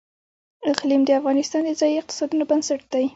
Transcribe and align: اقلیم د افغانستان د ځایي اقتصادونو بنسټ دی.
اقلیم 0.71 1.01
د 1.05 1.09
افغانستان 1.19 1.61
د 1.65 1.71
ځایي 1.79 1.95
اقتصادونو 1.99 2.43
بنسټ 2.49 2.81
دی. 2.93 3.05